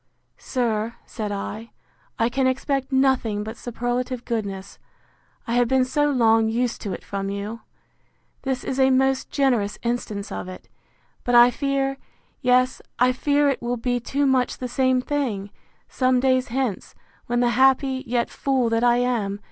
Sir, 0.39 0.95
said 1.05 1.31
I, 1.31 1.69
I 2.17 2.27
can 2.27 2.47
expect 2.47 2.91
nothing 2.91 3.43
but 3.43 3.55
superlative 3.55 4.25
goodness, 4.25 4.79
I 5.45 5.53
have 5.53 5.67
been 5.67 5.85
so 5.85 6.09
long 6.09 6.49
used 6.49 6.81
to 6.81 6.93
it 6.93 7.03
from 7.03 7.29
you. 7.29 7.59
This 8.41 8.63
is 8.63 8.79
a 8.79 8.89
most 8.89 9.29
generous 9.29 9.77
instance 9.83 10.31
of 10.31 10.47
it; 10.47 10.67
but 11.23 11.35
I 11.35 11.51
fear—yes, 11.51 12.81
I 12.97 13.11
fear 13.11 13.47
it 13.47 13.61
will 13.61 13.77
be 13.77 13.99
too 13.99 14.25
much 14.25 14.57
the 14.57 14.67
same 14.67 15.01
thing, 15.01 15.51
some 15.87 16.19
days 16.19 16.47
hence, 16.47 16.95
when 17.27 17.39
the 17.41 17.49
happy, 17.49 18.03
yet, 18.07 18.31
fool 18.31 18.69
that 18.71 18.83
I 18.83 18.97
am! 18.97 19.39